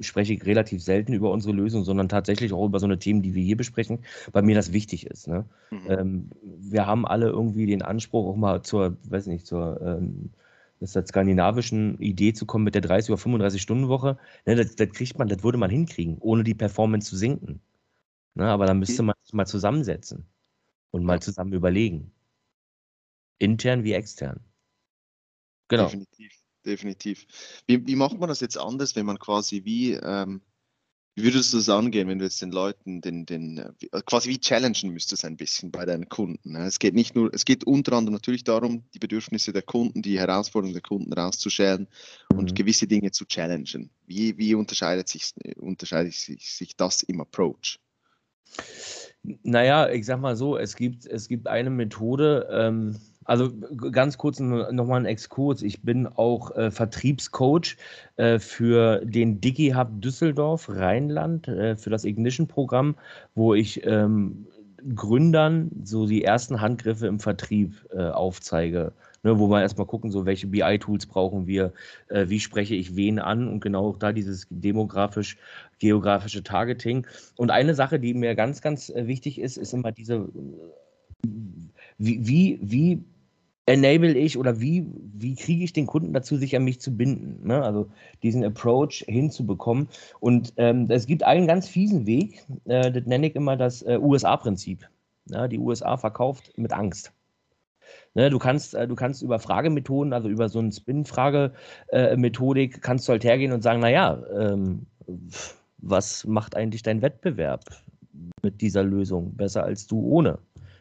[0.00, 3.34] spreche ich relativ selten über unsere Lösung, sondern tatsächlich auch über so eine Themen, die
[3.34, 4.00] wir hier besprechen,
[4.32, 5.26] weil mir das wichtig ist.
[5.26, 5.44] Ne?
[5.70, 5.78] Mhm.
[5.88, 10.30] Ähm, wir haben alle irgendwie den Anspruch, auch mal zur, weiß nicht, zur ähm,
[10.80, 14.76] das der skandinavischen Idee zu kommen mit der 30 oder 35 Stunden Woche, ne, das,
[14.76, 17.60] das, kriegt man, das würde man hinkriegen, ohne die Performance zu sinken.
[18.34, 20.26] Ne, aber dann müsste man sich mal zusammensetzen
[20.90, 22.12] und mal zusammen überlegen.
[23.38, 24.40] Intern wie extern.
[25.68, 25.84] Genau.
[25.84, 26.32] Definitiv,
[26.64, 27.26] definitiv.
[27.66, 30.40] Wie, wie macht man das jetzt anders, wenn man quasi wie ähm,
[31.18, 34.38] wie würdest du das angehen, wenn du jetzt den Leuten den, den äh, quasi wie
[34.38, 36.52] challengen müsstest ein bisschen bei deinen Kunden?
[36.52, 36.64] Ne?
[36.64, 40.16] Es geht nicht nur, es geht unter anderem natürlich darum, die Bedürfnisse der Kunden, die
[40.16, 41.88] Herausforderungen der Kunden rauszuschälen
[42.30, 42.38] mhm.
[42.38, 43.90] und gewisse Dinge zu challengen.
[44.06, 47.80] Wie, wie unterscheidet, sich, unterscheidet sich, sich das im Approach?
[49.42, 52.96] Naja, ich sag mal so, es gibt, es gibt eine Methode, ähm,
[53.28, 53.52] also
[53.92, 55.60] ganz kurz nochmal ein Exkurs.
[55.60, 57.76] Ich bin auch äh, Vertriebscoach
[58.16, 62.96] äh, für den DigiHub Düsseldorf Rheinland, äh, für das Ignition-Programm,
[63.34, 64.46] wo ich ähm,
[64.94, 68.92] Gründern so die ersten Handgriffe im Vertrieb äh, aufzeige.
[69.24, 71.72] Ne, wo wir erstmal gucken, so welche BI-Tools brauchen wir,
[72.08, 77.04] äh, wie spreche ich wen an und genau da dieses demografisch-geografische Targeting.
[77.36, 80.28] Und eine Sache, die mir ganz, ganz äh, wichtig ist, ist immer diese,
[81.98, 83.04] wie, wie, wie
[83.68, 87.46] enable ich oder wie, wie kriege ich den Kunden dazu, sich an mich zu binden?
[87.46, 87.62] Ne?
[87.62, 87.88] Also
[88.22, 89.88] diesen Approach hinzubekommen.
[90.20, 93.98] Und ähm, es gibt einen ganz fiesen Weg, äh, das nenne ich immer das äh,
[94.00, 94.88] USA-Prinzip.
[95.30, 97.12] Ja, die USA verkauft mit Angst.
[98.14, 103.06] Ne, du, kannst, äh, du kannst über Fragemethoden, also über so eine Spin-Frage-Methodik, äh, kannst
[103.06, 104.86] du halt hergehen und sagen, naja, ähm,
[105.78, 107.64] was macht eigentlich dein Wettbewerb
[108.42, 110.38] mit dieser Lösung besser als du ohne?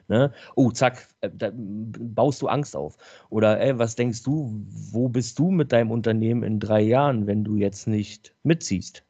[0.09, 0.31] Ne?
[0.55, 2.97] Oh, zack, äh, da baust du Angst auf.
[3.29, 4.49] Oder ey, was denkst du,
[4.91, 9.03] wo bist du mit deinem Unternehmen in drei Jahren, wenn du jetzt nicht mitziehst?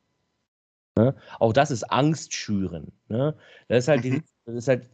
[0.98, 1.14] Ne?
[1.40, 2.92] Auch das ist Angst schüren.
[3.10, 3.36] Ne?
[3.68, 4.90] Das ist halt, die, das ist halt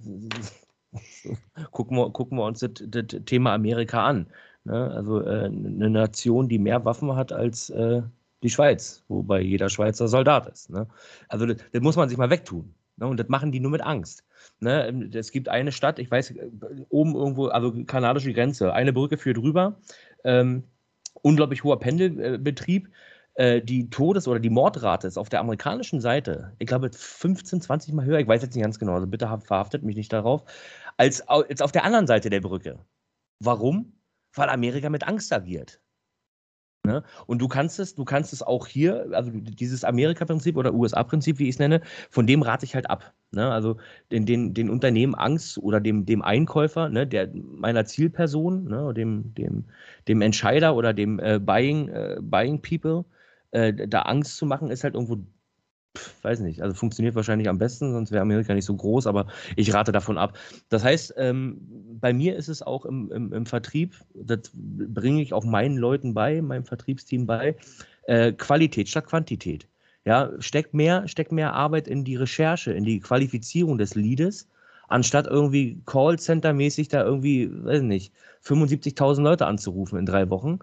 [1.71, 4.27] gucken, wir, gucken wir uns das, das Thema Amerika an.
[4.65, 4.91] Ne?
[4.91, 8.01] Also äh, eine Nation, die mehr Waffen hat als äh,
[8.43, 10.69] die Schweiz, wobei jeder Schweizer Soldat ist.
[10.69, 10.87] Ne?
[11.29, 12.73] Also das, das, muss man sich mal wegtun.
[12.97, 13.07] Ne?
[13.07, 14.25] Und das machen die nur mit Angst.
[14.59, 15.09] Ne?
[15.13, 16.33] Es gibt eine Stadt, ich weiß,
[16.89, 19.79] oben irgendwo, also kanadische Grenze, eine Brücke führt rüber.
[20.23, 20.63] Ähm,
[21.21, 22.89] unglaublich hoher Pendelbetrieb.
[23.35, 27.93] Äh, die Todes- oder die Mordrate ist auf der amerikanischen Seite, ich glaube, 15, 20
[27.93, 30.43] Mal höher, ich weiß jetzt nicht ganz genau, also bitte verhaftet mich nicht darauf,
[30.97, 32.79] als, als auf der anderen Seite der Brücke.
[33.39, 33.93] Warum?
[34.35, 35.82] Weil Amerika mit Angst agiert.
[36.85, 37.01] Ne?
[37.27, 41.43] Und du kannst es, du kannst es auch hier, also dieses Amerika-Prinzip oder USA-Prinzip, wie
[41.45, 43.13] ich es nenne, von dem rate ich halt ab.
[43.31, 43.49] Ne?
[43.49, 43.77] Also
[44.11, 49.33] den, den, den Unternehmen Angst oder dem, dem Einkäufer, ne, der meiner Zielperson, ne, dem,
[49.33, 49.63] dem,
[50.09, 53.05] dem Entscheider oder dem äh, Buying, äh, Buying People,
[53.51, 55.19] äh, da Angst zu machen, ist halt irgendwo
[56.21, 59.73] weiß nicht, also funktioniert wahrscheinlich am besten, sonst wäre Amerika nicht so groß, aber ich
[59.73, 60.37] rate davon ab.
[60.69, 61.57] Das heißt, ähm,
[61.99, 66.13] bei mir ist es auch im, im, im, Vertrieb, das bringe ich auch meinen Leuten
[66.13, 67.55] bei, meinem Vertriebsteam bei,
[68.07, 69.67] äh, Qualität statt Quantität.
[70.05, 74.49] Ja, steckt mehr, steckt mehr Arbeit in die Recherche, in die Qualifizierung des Leades,
[74.89, 80.59] anstatt irgendwie Callcenter-mäßig da irgendwie, weiß nicht, 75.000 Leute anzurufen in drei Wochen.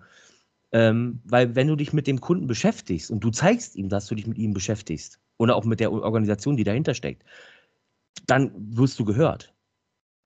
[0.72, 4.14] Ähm, weil wenn du dich mit dem Kunden beschäftigst und du zeigst ihm, dass du
[4.14, 7.24] dich mit ihm beschäftigst oder auch mit der Organisation, die dahinter steckt,
[8.26, 9.52] dann wirst du gehört.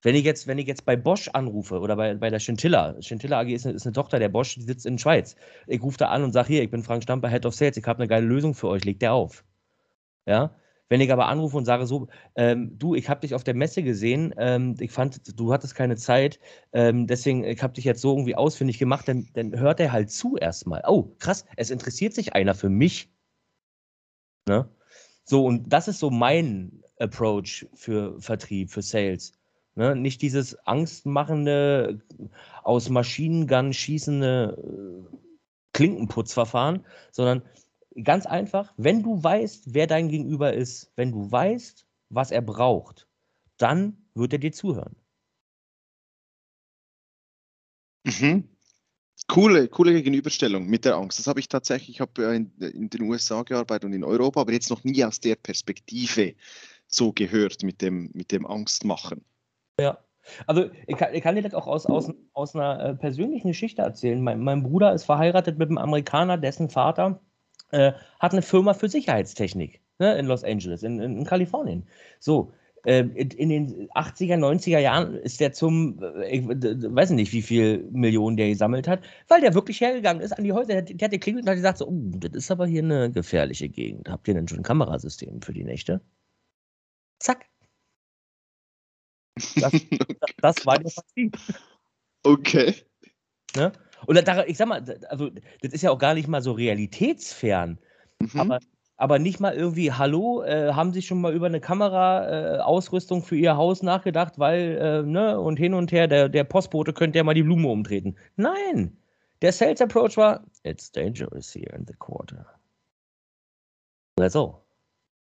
[0.03, 3.39] Wenn ich jetzt, wenn ich jetzt bei Bosch anrufe oder bei, bei der Scintilla, Scintilla
[3.39, 5.35] AG ist eine, ist eine Tochter der Bosch, die sitzt in der Schweiz.
[5.65, 7.85] Ich rufe da an und sage, hier, ich bin Frank Stamper, Head of Sales, ich
[7.85, 9.43] habe eine geile Lösung für euch, legt der auf.
[10.27, 10.55] Ja,
[10.89, 13.83] wenn ich aber anrufe und sage so, ähm, du, ich habe dich auf der Messe
[13.83, 16.39] gesehen, ähm, ich fand, du hattest keine Zeit,
[16.73, 20.11] ähm, deswegen, ich habe dich jetzt so irgendwie ausfindig gemacht, dann, dann hört er halt
[20.11, 20.83] zu erstmal.
[20.87, 23.09] Oh, krass, es interessiert sich einer für mich.
[24.47, 24.69] Ne?
[25.23, 29.33] So, und das ist so mein Approach für Vertrieb, für Sales.
[29.75, 29.95] Ne?
[29.95, 31.99] Nicht dieses angstmachende,
[32.63, 34.57] aus Maschinengun schießende
[35.11, 35.17] äh,
[35.73, 37.41] Klinkenputzverfahren, sondern
[38.03, 43.07] Ganz einfach, wenn du weißt, wer dein Gegenüber ist, wenn du weißt, was er braucht,
[43.57, 44.95] dann wird er dir zuhören.
[48.03, 48.49] Mhm.
[49.27, 51.17] Coole, coole Gegenüberstellung mit der Angst.
[51.17, 54.51] Das habe ich tatsächlich, ich habe in, in, den USA gearbeitet und in Europa, aber
[54.51, 56.35] jetzt noch nie aus der Perspektive
[56.87, 59.25] so gehört mit dem, mit dem Angstmachen.
[59.79, 59.97] Ja,
[60.45, 63.81] also ich kann, ich kann dir das auch aus, aus, aus einer äh, persönlichen Geschichte
[63.81, 64.21] erzählen.
[64.21, 67.21] Mein, mein Bruder ist verheiratet mit einem Amerikaner, dessen Vater
[67.75, 71.85] äh, hat eine Firma für Sicherheitstechnik ne, in Los Angeles, in, in, in Kalifornien.
[72.19, 72.53] So,
[72.85, 77.87] äh, in den 80er, 90er Jahren ist der zum, äh, ich weiß nicht, wie viel
[77.91, 80.81] Millionen der gesammelt hat, weil der wirklich hergegangen ist an die Häuser.
[80.81, 83.69] Der, der hat geklingelt und hat gesagt: so, oh, das ist aber hier eine gefährliche
[83.69, 84.09] Gegend.
[84.09, 86.01] Habt ihr denn schon ein Kamerasystem für die Nächte?
[87.19, 87.45] Zack.
[89.55, 89.73] Das,
[90.41, 91.37] das war der Vertrieb.
[92.23, 92.75] Okay.
[93.55, 93.71] Ne?
[94.05, 95.29] Und da, ich sag mal, also
[95.61, 97.77] das ist ja auch gar nicht mal so realitätsfern.
[98.19, 98.39] Mhm.
[98.39, 98.59] Aber,
[98.97, 103.35] aber nicht mal irgendwie, hallo, äh, haben Sie schon mal über eine Kameraausrüstung äh, für
[103.35, 107.23] Ihr Haus nachgedacht, weil, äh, ne, und hin und her, der, der Postbote könnte ja
[107.23, 108.15] mal die Blume umtreten.
[108.35, 108.97] Nein!
[109.41, 112.45] Der Sales Approach war, it's dangerous here in the quarter.
[114.17, 114.61] That's all.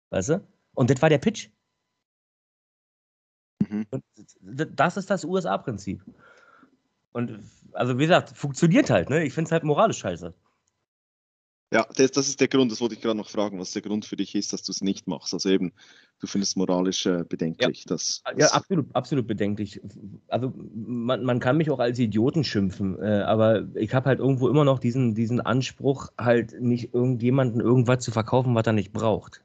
[0.09, 0.47] Weißt du?
[0.73, 1.49] Und das war der Pitch.
[3.69, 3.85] Mhm.
[4.41, 6.03] das ist das USA-Prinzip.
[7.13, 7.39] Und
[7.73, 9.23] also wie gesagt, funktioniert halt, ne?
[9.23, 10.33] Ich finde es halt moralisch scheiße.
[11.73, 14.03] Ja, das, das, ist der Grund, das wollte ich gerade noch fragen, was der Grund
[14.03, 15.33] für dich ist, dass du es nicht machst.
[15.33, 15.71] Also eben,
[16.19, 17.85] du findest es moralisch äh, bedenklich.
[17.85, 19.79] Ja, dass, ja absolut, absolut bedenklich.
[20.27, 24.49] Also man, man kann mich auch als Idioten schimpfen, äh, aber ich habe halt irgendwo
[24.49, 29.41] immer noch diesen, diesen Anspruch, halt nicht irgendjemanden irgendwas zu verkaufen, was er nicht braucht.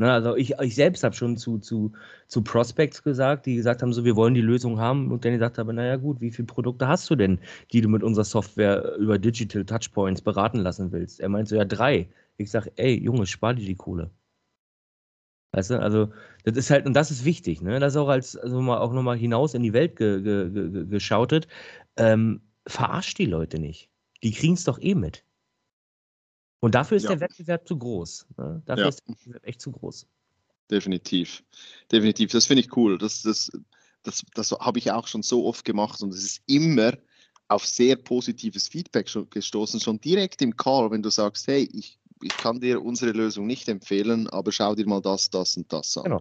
[0.00, 1.92] Ne, also ich, ich selbst habe schon zu, zu,
[2.26, 5.58] zu Prospects gesagt, die gesagt haben, so wir wollen die Lösung haben und dann gesagt
[5.58, 7.38] habe, naja gut, wie viele Produkte hast du denn,
[7.70, 11.20] die du mit unserer Software über Digital Touchpoints beraten lassen willst?
[11.20, 12.08] Er meinte so, ja drei.
[12.38, 14.10] Ich sage, ey Junge, spar dir die Kohle.
[15.52, 16.12] Weißt du, also
[16.44, 17.78] das ist halt, und das ist wichtig, ne?
[17.80, 20.86] Das ist auch als, also mal auch nochmal hinaus in die Welt ge, ge, ge,
[20.86, 21.46] geschautet.
[21.96, 23.90] Ähm, verarscht die Leute nicht.
[24.22, 25.24] Die kriegen es doch eh mit.
[26.60, 27.10] Und dafür ist Ja.
[27.10, 28.26] der Wettbewerb zu groß.
[28.36, 28.62] Ne?
[28.66, 28.88] Dafür Ja.
[28.88, 30.06] ist der Wettbewerb echt zu groß.
[30.70, 31.42] Definitiv.
[31.90, 32.30] Definitiv.
[32.32, 32.98] Das finde ich cool.
[32.98, 33.50] Das, das,
[34.02, 36.92] das, das habe ich auch schon so oft gemacht und es ist immer
[37.48, 41.98] auf sehr positives Feedback schon gestoßen, schon direkt im Call, wenn du sagst, hey, ich,
[42.22, 45.96] ich kann dir unsere Lösung nicht empfehlen, aber schau dir mal das, das und das
[45.96, 46.04] an.
[46.04, 46.20] Genau.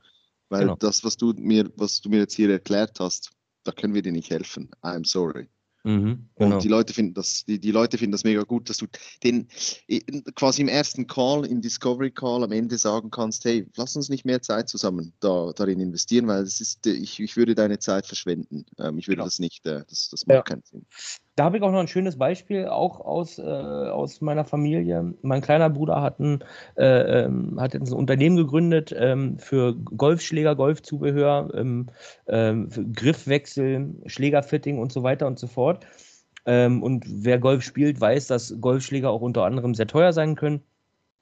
[0.50, 0.76] Weil Genau.
[0.78, 3.30] das, was du mir, was du mir jetzt hier erklärt hast,
[3.64, 4.72] da können wir dir nicht helfen.
[4.82, 5.48] I'm sorry.
[5.90, 6.60] Mhm, Und genau.
[6.60, 8.86] die Leute finden das, die, die Leute finden das mega gut, dass du
[9.24, 9.48] den
[10.36, 14.24] quasi im ersten Call, im Discovery Call am Ende sagen kannst, hey, lass uns nicht
[14.24, 18.66] mehr Zeit zusammen da, darin investieren, weil es ist, ich, ich würde deine Zeit verschwenden.
[18.78, 19.26] Ähm, ich würde Genau.
[19.26, 20.42] das nicht, äh, das, das macht Ja.
[20.44, 20.86] keinen Sinn.
[21.40, 25.14] Da habe ich auch noch ein schönes Beispiel, auch aus, äh, aus meiner Familie.
[25.22, 26.44] Mein kleiner Bruder hat, ein,
[26.76, 31.88] äh, ähm, hat jetzt ein Unternehmen gegründet ähm, für Golfschläger, Golfzubehör, ähm,
[32.28, 35.86] ähm, Griffwechsel, Schlägerfitting und so weiter und so fort.
[36.46, 40.62] Ähm, und wer Golf spielt, weiß, dass Golfschläger auch unter anderem sehr teuer sein können.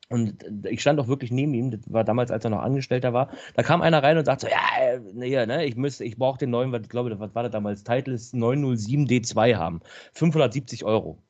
[0.10, 3.30] Und ich stand auch wirklich neben ihm, das war damals, als er noch Angestellter war.
[3.56, 6.50] Da kam einer rein und sagte so, ja, äh, nee, ne, ich ich brauche den
[6.50, 9.82] neuen, ich glaube, was war das damals, Title ist 907D2 haben.
[10.14, 11.22] 570 Euro.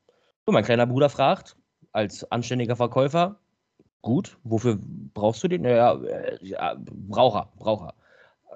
[0.45, 1.57] Und mein kleiner Bruder fragt,
[1.91, 3.39] als anständiger Verkäufer,
[4.01, 4.77] gut, wofür
[5.13, 5.63] brauchst du den?
[5.65, 7.95] Ja, äh, ja Braucher, Braucher.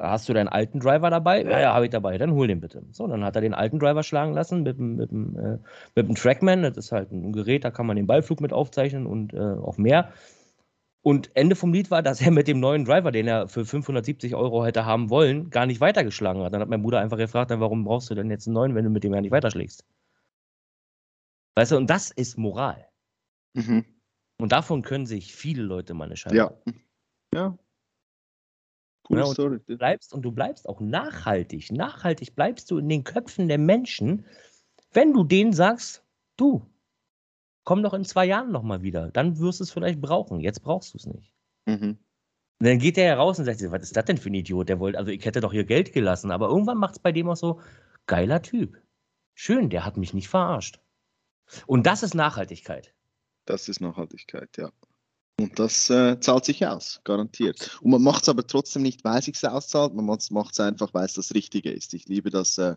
[0.01, 1.43] Hast du deinen alten Driver dabei?
[1.43, 2.17] Ja, ja, habe ich dabei.
[2.17, 2.83] Dann hol den bitte.
[2.91, 5.57] So, dann hat er den alten Driver schlagen lassen mit, dem- mit, dem, äh,
[5.95, 6.63] mit dem Trackman.
[6.63, 9.77] Das ist halt ein Gerät, da kann man den Ballflug mit aufzeichnen und äh, auch
[9.77, 10.11] mehr.
[11.03, 14.35] Und Ende vom Lied war, dass er mit dem neuen Driver, den er für 570
[14.35, 16.53] Euro hätte haben wollen, gar nicht weitergeschlagen hat.
[16.53, 18.83] Dann hat mein Bruder einfach gefragt, dann, warum brauchst du denn jetzt einen neuen, wenn
[18.83, 19.85] du mit dem ja nicht weiterschlägst?
[21.57, 22.87] Weißt du, und das ist Moral.
[23.55, 23.85] Mhm.
[24.39, 26.51] Und davon können sich viele Leute mal eine Scheibe Ja.
[27.33, 27.57] Ja.
[29.03, 29.59] Coole Ja, und- Story.
[29.67, 31.71] bleibst und du bleibst auch nachhaltig.
[31.71, 34.25] Nachhaltig bleibst du in den Köpfen der Menschen,
[34.93, 36.03] wenn du denen sagst,
[36.37, 36.65] du,
[37.63, 39.11] komm doch in zwei Jahren nochmal wieder.
[39.11, 40.39] Dann wirst du es vielleicht brauchen.
[40.39, 41.33] Jetzt brauchst du es nicht.
[41.65, 41.97] Mhm.
[42.59, 44.69] Und dann geht der ja raus und sagt, was ist das denn für ein Idiot?
[44.69, 46.29] Der wollte, also ich hätte doch hier Geld gelassen.
[46.31, 47.59] Aber irgendwann macht es bei dem auch so,
[48.05, 48.77] geiler Typ.
[49.33, 50.79] Schön, der hat mich nicht verarscht.
[51.65, 52.93] Und das ist Nachhaltigkeit.
[53.45, 54.71] Das ist Nachhaltigkeit, ja.
[55.39, 57.77] Und das äh, zahlt sich aus, garantiert.
[57.81, 60.93] Und man macht es aber trotzdem nicht, weil es sich auszahlt, man macht es einfach,
[60.93, 61.93] weil es das Richtige ist.
[61.93, 62.75] Ich liebe das äh,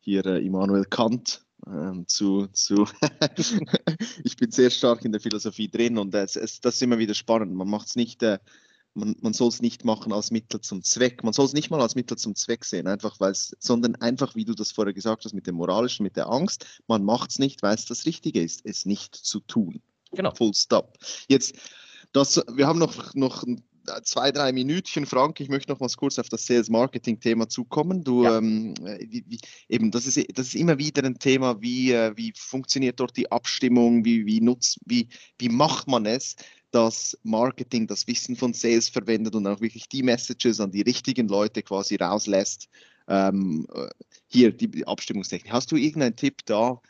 [0.00, 2.86] hier äh, Immanuel Kant ähm, zu, zu
[4.24, 7.14] ich bin sehr stark in der Philosophie drin und es, es, das ist immer wieder
[7.14, 7.54] spannend.
[7.54, 8.38] Man macht es nicht, äh,
[8.94, 11.22] man, man soll es nicht machen als Mittel zum Zweck.
[11.22, 14.34] Man soll es nicht mal als Mittel zum Zweck sehen, einfach weil es, sondern einfach,
[14.34, 16.66] wie du das vorher gesagt hast, mit dem Moralischen, mit der Angst.
[16.86, 19.80] Man macht es nicht, weil es das Richtige ist, es nicht zu tun.
[20.12, 20.34] Genau.
[20.34, 20.98] Full stop.
[21.28, 21.54] Jetzt,
[22.12, 23.44] das, wir haben noch, noch
[24.02, 25.40] zwei, drei Minütchen, Frank.
[25.40, 28.04] Ich möchte noch mal kurz auf das Sales-Marketing-Thema zukommen.
[28.04, 28.38] Du, Ja.
[28.38, 32.32] ähm, wie, wie, eben, das ist, das ist immer wieder ein Thema, wie, äh, wie
[32.36, 36.36] funktioniert dort die Abstimmung, wie, wie, nutzt, wie, wie macht man es,
[36.70, 41.28] dass Marketing das Wissen von Sales verwendet und auch wirklich die Messages an die richtigen
[41.28, 42.68] Leute quasi rauslässt.
[43.08, 43.88] Ähm, äh,
[44.28, 45.52] hier die die Abstimmungstechnik.
[45.52, 46.80] Hast du irgendeinen Tipp da,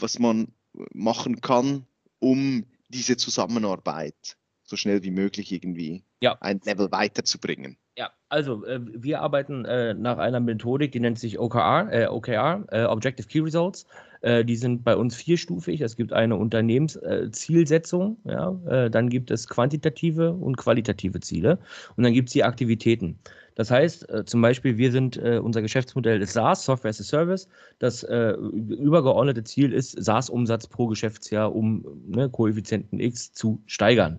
[0.00, 0.48] was man
[0.92, 1.86] machen kann,
[2.18, 4.36] um diese Zusammenarbeit
[4.70, 6.38] so schnell wie möglich irgendwie Ja.
[6.40, 7.76] ein Level weiterzubringen?
[7.98, 12.64] Ja, also äh, wir arbeiten äh, nach einer Methodik, die nennt sich OKR, äh, OKR,
[12.70, 13.84] äh, Objective Key Results.
[14.22, 15.80] Äh, die sind bei uns vierstufig.
[15.80, 21.58] Es gibt eine Unternehmenszielsetzung, ja, äh, dann gibt es quantitative und qualitative Ziele
[21.96, 23.18] und dann gibt es die Aktivitäten.
[23.56, 27.46] Das heißt, zum Beispiel, wir sind, unser Geschäftsmodell ist SaaS, Software as a Service.
[27.78, 34.18] Das übergeordnete Ziel ist, SaaS-Umsatz pro Geschäftsjahr um ne, Koeffizienten X zu steigern.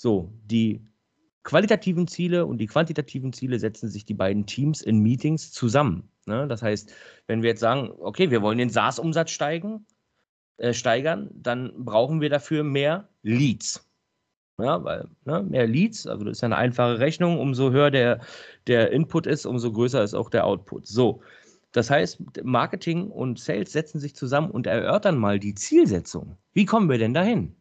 [0.00, 0.80] So, die
[1.42, 6.08] qualitativen Ziele und die quantitativen Ziele setzen sich die beiden Teams in Meetings zusammen.
[6.24, 6.48] Ne?
[6.48, 6.94] Das heißt,
[7.26, 9.84] wenn wir jetzt sagen, okay, wir wollen den SaaS-Umsatz steigen,
[10.56, 13.86] äh, steigern, dann brauchen wir dafür mehr Leads.
[14.58, 18.20] Ja, weil ne, mehr Leads, also das ist ja eine einfache Rechnung, umso höher der,
[18.68, 20.86] der Input ist, umso größer ist auch der Output.
[20.86, 21.20] So,
[21.72, 26.38] das heißt, Marketing und Sales setzen sich zusammen und erörtern mal die Zielsetzung.
[26.54, 27.54] Wie kommen wir denn dahin?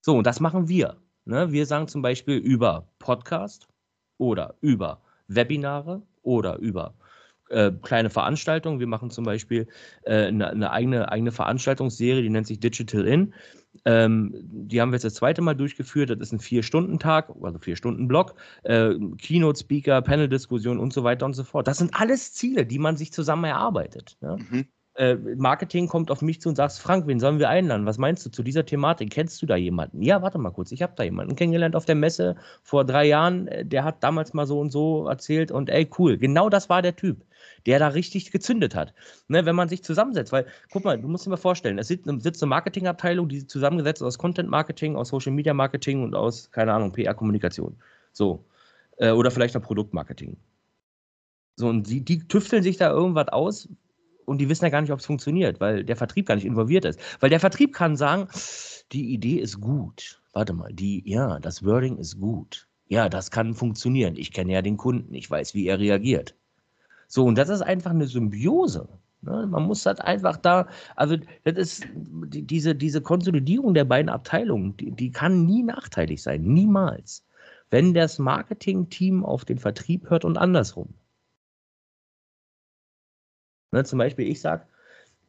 [0.00, 0.96] So, und das machen wir.
[1.24, 1.52] Ne?
[1.52, 3.68] Wir sagen zum Beispiel über Podcast
[4.18, 6.94] oder über Webinare oder über
[7.50, 8.80] äh, kleine Veranstaltungen.
[8.80, 9.68] Wir machen zum Beispiel
[10.04, 13.34] äh, eine, eine eigene, eigene Veranstaltungsserie, die nennt sich Digital In.
[13.84, 16.10] Ähm, die haben wir jetzt das zweite Mal durchgeführt.
[16.10, 18.34] Das ist ein Vier-Stunden-Tag, also Vier-Stunden-Block.
[18.64, 21.68] Äh, Keynote-Speaker, Panel-Diskussion und so weiter und so fort.
[21.68, 24.16] Das sind alles Ziele, die man sich zusammen erarbeitet.
[24.20, 24.36] Ja?
[24.36, 24.66] Mhm.
[24.94, 27.86] Äh, Marketing kommt auf mich zu und sagt, Frank, wen sollen wir einladen?
[27.86, 29.10] Was meinst du zu dieser Thematik?
[29.10, 30.02] Kennst du da jemanden?
[30.02, 33.48] Ja, warte mal kurz, ich habe da jemanden kennengelernt auf der Messe vor drei Jahren,
[33.48, 36.82] äh, der hat damals mal so und so erzählt und ey, cool, genau das war
[36.82, 37.24] der Typ,
[37.66, 38.92] der da richtig gezündet hat.
[39.28, 42.06] Ne, wenn man sich zusammensetzt, weil, guck mal, du musst dir mal vorstellen, es sitzt
[42.06, 46.92] eine Marketingabteilung, die zusammengesetzt aus Content Marketing, aus Social Media Marketing und aus, keine Ahnung,
[46.92, 47.76] PR-Kommunikation.
[48.12, 48.44] So.
[48.98, 50.36] Äh, oder vielleicht noch Produktmarketing.
[51.56, 53.68] So, und die, die tüfteln sich da irgendwas aus,
[54.32, 56.86] und die wissen ja gar nicht, ob es funktioniert, weil der Vertrieb gar nicht involviert
[56.86, 56.98] ist.
[57.20, 58.28] Weil der Vertrieb kann sagen,
[58.90, 60.22] die Idee ist gut.
[60.32, 62.66] Warte mal, die, ja, das Wording ist gut.
[62.88, 64.16] Ja, das kann funktionieren.
[64.16, 66.34] Ich kenne ja den Kunden, ich weiß, wie er reagiert.
[67.08, 68.88] So, und das ist einfach eine Symbiose.
[69.20, 69.46] Ne?
[69.50, 70.66] Man muss das einfach da,
[70.96, 76.22] also das ist die, diese, diese Konsolidierung der beiden Abteilungen, die, die kann nie nachteilig
[76.22, 77.22] sein, niemals.
[77.68, 80.94] Wenn das Marketing-Team auf den Vertrieb hört und andersrum.
[83.72, 84.66] Ne, zum Beispiel, ich sage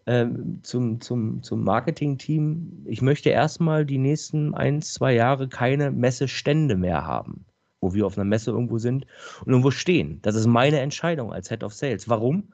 [0.05, 6.75] ähm, zum, zum, zum Marketing-Team, ich möchte erstmal die nächsten ein, zwei Jahre keine Messestände
[6.75, 7.45] mehr haben,
[7.81, 9.05] wo wir auf einer Messe irgendwo sind
[9.45, 10.21] und irgendwo stehen.
[10.21, 12.09] Das ist meine Entscheidung als Head of Sales.
[12.09, 12.51] Warum?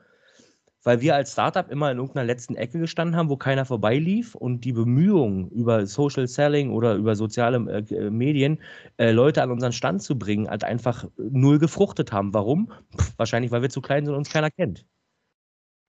[0.84, 4.64] Weil wir als Startup immer in irgendeiner letzten Ecke gestanden haben, wo keiner vorbeilief und
[4.64, 7.58] die Bemühungen über Social Selling oder über soziale
[7.90, 8.60] äh, Medien
[8.98, 12.34] äh, Leute an unseren Stand zu bringen, halt einfach null gefruchtet haben.
[12.34, 12.72] Warum?
[12.96, 14.86] Pff, wahrscheinlich, weil wir zu klein sind und uns keiner kennt.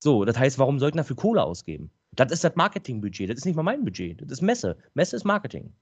[0.02, 1.90] So, das heißt, warum sollten dafür Kohle ausgeben?
[2.12, 3.28] Das ist das Marketingbudget.
[3.28, 4.20] Das ist nicht mal mein Budget.
[4.22, 4.76] Das ist Messe.
[4.94, 5.72] Messe ist Marketing.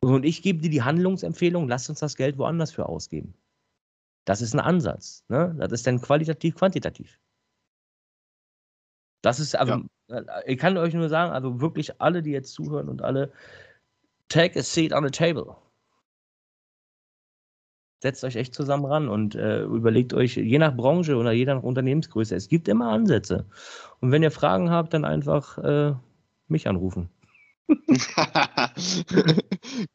[0.00, 3.34] Und ich gebe dir die Handlungsempfehlung, lass uns das Geld woanders für ausgeben.
[4.24, 5.24] Das ist ein Ansatz.
[5.28, 5.54] Ne?
[5.58, 7.18] Das ist dann qualitativ, quantitativ.
[9.22, 10.18] Das ist, also, ja.
[10.18, 13.32] Äh, ich kann euch nur sagen, also wirklich alle, die jetzt zuhören und alle,
[14.28, 15.56] take a seat on the table
[18.00, 21.62] setzt euch echt zusammen ran und äh, überlegt euch, je nach Branche oder je nach
[21.62, 23.46] Unternehmensgröße, es gibt immer Ansätze.
[24.00, 25.94] Und wenn ihr Fragen habt, dann einfach äh,
[26.48, 27.08] mich anrufen.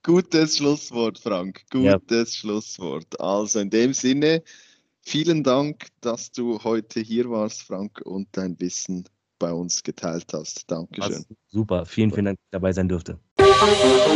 [0.03, 1.61] Gutes Schlusswort, Frank.
[1.69, 2.25] Gutes ja.
[2.25, 3.19] Schlusswort.
[3.21, 4.43] Also in dem Sinne,
[5.01, 9.07] vielen Dank, dass du heute hier warst, Frank, und dein Wissen
[9.39, 10.69] bei uns geteilt hast.
[10.69, 11.25] Dankeschön.
[11.29, 13.19] Was super, vielen, vielen Dank, dass ich dabei sein durfte.
[13.61, 14.11] Yeah.